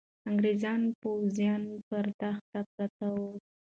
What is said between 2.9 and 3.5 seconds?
وو.